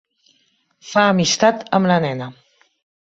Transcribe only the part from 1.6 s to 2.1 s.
amb la